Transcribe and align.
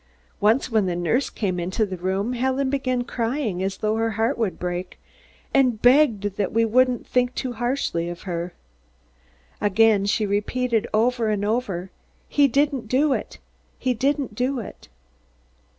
Once 0.39 0.71
when 0.71 0.87
the 0.87 0.95
nurse 0.95 1.29
came 1.29 1.59
into 1.59 1.85
the 1.85 1.95
room, 1.95 2.33
Helen 2.33 2.71
began 2.71 3.03
crying 3.03 3.61
as 3.61 3.77
though 3.77 3.97
her 3.97 4.09
heart 4.09 4.35
would 4.35 4.57
break 4.57 4.99
and 5.53 5.79
begged 5.79 6.23
that 6.37 6.51
we 6.51 6.65
wouldn't 6.65 7.05
think 7.05 7.35
too 7.35 7.53
harshly 7.53 8.09
of 8.09 8.23
her. 8.23 8.55
Again 9.61 10.07
she 10.07 10.25
repeated 10.25 10.87
over 10.91 11.29
and 11.29 11.45
over, 11.45 11.91
'He 12.27 12.47
didn't 12.47 12.87
do 12.87 13.13
it 13.13 13.37
He 13.77 13.93
didn't 13.93 14.33
do 14.33 14.59
it!'" 14.59 14.87